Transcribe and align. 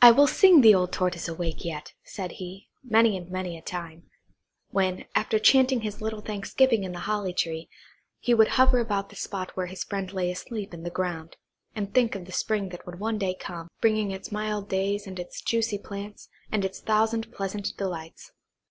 "I 0.00 0.12
will 0.12 0.28
sing 0.28 0.62
the 0.62 0.74
old 0.74 0.92
Tortoise 0.94 1.28
awake 1.28 1.62
yet," 1.62 1.92
said 2.04 2.32
he, 2.40 2.68
many 2.82 3.18
and 3.18 3.28
many 3.30 3.58
a 3.58 3.60
time, 3.60 4.04
when, 4.70 5.04
after 5.14 5.38
chanting 5.38 5.82
his 5.82 6.00
little 6.00 6.22
thanksgiving 6.22 6.84
in 6.84 6.92
the 6.92 7.00
holly 7.00 7.34
tree, 7.34 7.68
he 8.18 8.32
would 8.32 8.48
hover 8.56 8.78
about 8.78 9.10
the 9.10 9.14
spot 9.16 9.54
where 9.54 9.66
his 9.66 9.84
friend 9.84 10.10
lay 10.14 10.30
asleep 10.30 10.72
in 10.72 10.84
the 10.84 10.90
ground, 10.90 11.36
and 11.74 11.92
think 11.92 12.14
of 12.14 12.24
the 12.24 12.32
spring 12.32 12.70
that 12.70 12.86
would 12.86 12.98
one 12.98 13.18
day 13.18 13.34
come, 13.34 13.68
bringing 13.82 14.10
its 14.10 14.32
mild 14.32 14.70
days 14.70 15.06
and 15.06 15.18
its 15.20 15.42
juicy 15.42 15.76
plants, 15.76 16.30
and 16.50 16.64
its 16.64 16.80
thousand 16.80 17.30
pleasant 17.30 17.76
delights. 17.76 18.32